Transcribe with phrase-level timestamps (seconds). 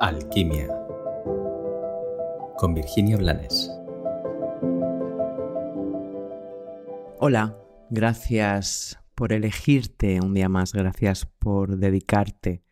[0.00, 0.68] Alquimia
[2.56, 3.68] con Virginia Blanes.
[7.18, 7.56] Hola,
[7.90, 12.62] gracias por elegirte un día más, gracias por dedicarte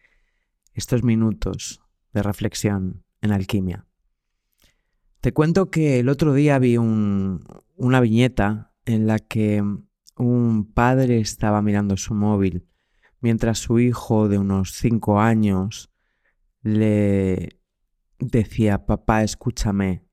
[0.73, 3.87] estos minutos de reflexión en alquimia.
[5.21, 9.65] Te cuento que el otro día vi una viñeta en la que
[10.17, 12.69] un padre estaba mirando su móvil
[13.21, 15.91] mientras su hijo de unos cinco años
[16.67, 17.61] le
[18.19, 20.05] decía, papá, escúchame.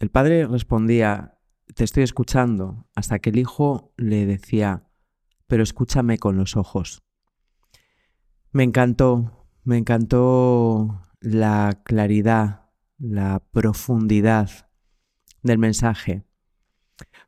[0.00, 1.38] El padre respondía,
[1.76, 4.88] te estoy escuchando, hasta que el hijo le decía,
[5.46, 7.04] pero escúchame con los ojos.
[8.50, 14.50] Me encantó, me encantó la claridad, la profundidad
[15.42, 16.24] del mensaje,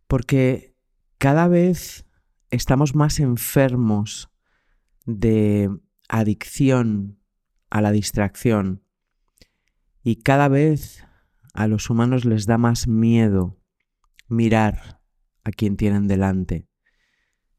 [0.09, 0.77] porque
[1.19, 2.07] cada vez
[2.51, 4.31] estamos más enfermos
[5.07, 5.71] de
[6.09, 7.21] adicción
[7.75, 8.85] a la distracción
[10.05, 11.05] y cada vez
[11.55, 13.61] a los humanos les da más miedo
[14.29, 15.01] mirar
[15.43, 16.69] a quien tienen delante,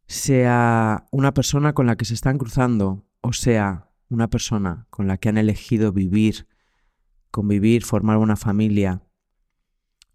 [0.07, 5.17] sea una persona con la que se están cruzando o sea una persona con la
[5.17, 6.47] que han elegido vivir,
[7.29, 9.03] convivir, formar una familia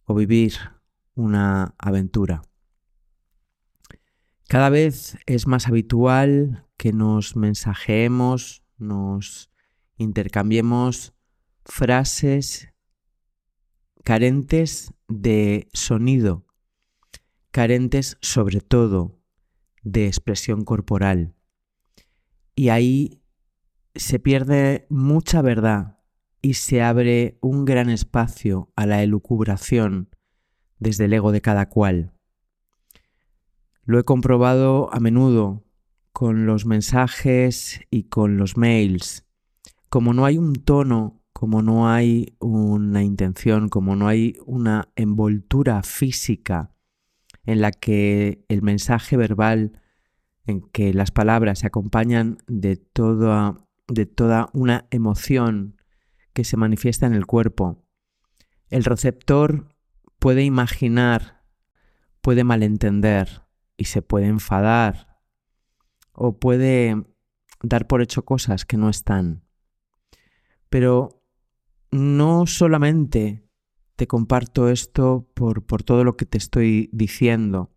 [0.04, 0.54] o vivir
[1.14, 2.40] una aventura.
[4.48, 9.49] Cada vez es más habitual que nos mensajeemos, nos
[10.00, 11.14] intercambiemos
[11.64, 12.72] frases
[14.02, 16.46] carentes de sonido,
[17.50, 19.20] carentes sobre todo
[19.82, 21.34] de expresión corporal.
[22.54, 23.22] Y ahí
[23.94, 25.98] se pierde mucha verdad
[26.40, 30.08] y se abre un gran espacio a la elucubración
[30.78, 32.14] desde el ego de cada cual.
[33.82, 35.66] Lo he comprobado a menudo
[36.12, 39.26] con los mensajes y con los mails.
[39.90, 45.82] Como no hay un tono, como no hay una intención, como no hay una envoltura
[45.82, 46.74] física
[47.44, 49.80] en la que el mensaje verbal,
[50.46, 55.76] en que las palabras se acompañan de toda, de toda una emoción
[56.32, 57.84] que se manifiesta en el cuerpo,
[58.68, 59.74] el receptor
[60.18, 61.42] puede imaginar,
[62.22, 63.42] puede malentender,
[63.80, 65.16] y se puede enfadar
[66.12, 67.02] o puede
[67.62, 69.42] dar por hecho cosas que no están.
[70.70, 71.22] Pero
[71.90, 73.46] no solamente
[73.96, 77.70] te comparto esto por, por todo lo que te estoy diciendo,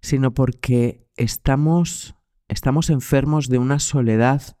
[0.00, 2.14] sino porque estamos,
[2.46, 4.56] estamos enfermos de una soledad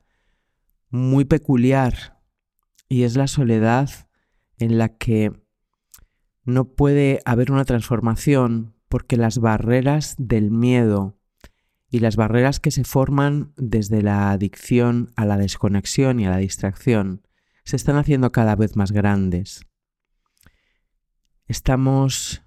[0.90, 2.20] muy peculiar
[2.88, 3.90] y es la soledad
[4.58, 5.32] en la que
[6.44, 11.18] no puede haber una transformación porque las barreras del miedo
[11.88, 16.38] y las barreras que se forman desde la adicción a la desconexión y a la
[16.38, 17.22] distracción
[17.64, 19.66] se están haciendo cada vez más grandes.
[21.46, 22.42] Estamos,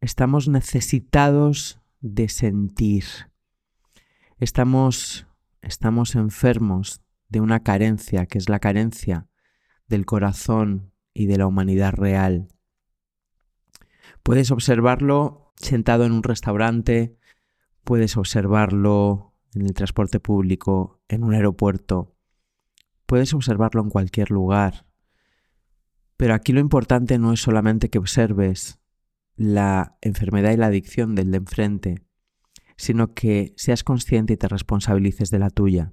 [0.00, 3.04] estamos necesitados de sentir.
[4.38, 5.26] Estamos,
[5.62, 9.28] estamos enfermos de una carencia que es la carencia
[9.86, 12.48] del corazón y de la humanidad real.
[14.22, 17.18] Puedes observarlo sentado en un restaurante,
[17.84, 22.16] puedes observarlo en el transporte público, en un aeropuerto,
[23.10, 24.86] puedes observarlo en cualquier lugar.
[26.16, 28.78] Pero aquí lo importante no es solamente que observes
[29.34, 32.06] la enfermedad y la adicción del de enfrente,
[32.76, 35.92] sino que seas consciente y te responsabilices de la tuya.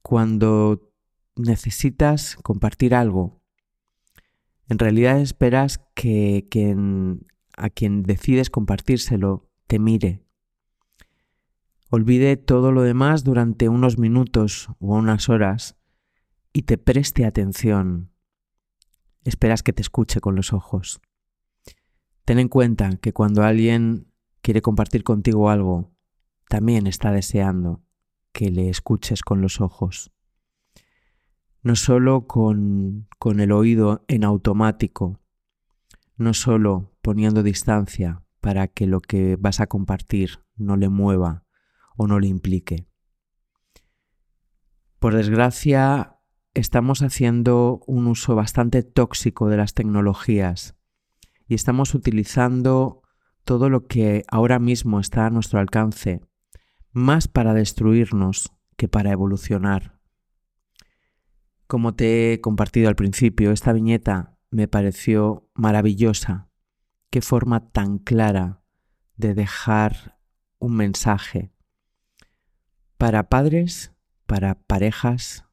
[0.00, 0.94] Cuando
[1.36, 3.42] necesitas compartir algo,
[4.70, 6.48] en realidad esperas que,
[7.54, 10.24] a quien decides compartírselo te mire.
[11.90, 15.77] Olvide todo lo demás durante unos minutos o unas horas
[16.52, 18.12] y te preste atención.
[19.24, 21.00] Esperas que te escuche con los ojos.
[22.24, 25.94] Ten en cuenta que cuando alguien quiere compartir contigo algo,
[26.48, 27.82] también está deseando
[28.32, 30.12] que le escuches con los ojos.
[31.62, 35.20] No solo con, con el oído en automático,
[36.16, 41.44] no solo poniendo distancia para que lo que vas a compartir no le mueva
[41.96, 42.86] o no le implique.
[44.98, 46.17] Por desgracia,
[46.58, 50.74] estamos haciendo un uso bastante tóxico de las tecnologías
[51.46, 53.02] y estamos utilizando
[53.44, 56.20] todo lo que ahora mismo está a nuestro alcance
[56.90, 60.00] más para destruirnos que para evolucionar.
[61.66, 66.50] Como te he compartido al principio, esta viñeta me pareció maravillosa
[67.10, 68.62] qué forma tan clara
[69.16, 70.18] de dejar
[70.58, 71.52] un mensaje
[72.96, 73.92] para padres,
[74.26, 75.47] para parejas,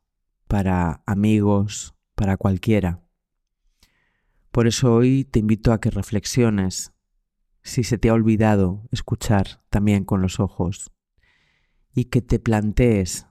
[0.47, 3.01] para amigos, para cualquiera.
[4.51, 6.93] Por eso hoy te invito a que reflexiones
[7.61, 10.91] si se te ha olvidado escuchar también con los ojos
[11.93, 13.27] y que te plantees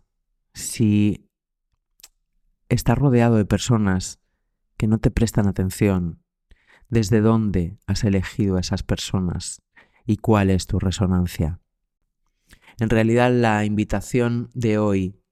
[0.53, 1.31] si
[2.69, 4.21] estás rodeado de personas
[4.77, 6.23] que no te prestan atención,
[6.89, 9.63] desde dónde has elegido a esas personas
[10.05, 11.61] y cuál es tu resonancia.
[12.79, 15.24] En realidad la invitación de hoy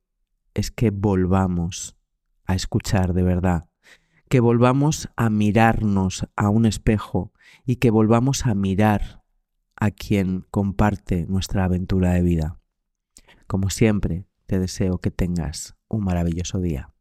[0.54, 1.96] es que volvamos
[2.44, 3.68] a escuchar de verdad,
[4.28, 7.32] que volvamos a mirarnos a un espejo
[7.64, 9.22] y que volvamos a mirar
[9.76, 12.60] a quien comparte nuestra aventura de vida.
[13.46, 16.91] Como siempre, te deseo que tengas un maravilloso día.